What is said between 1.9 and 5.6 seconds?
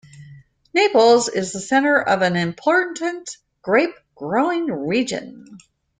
of an important grape-growing region.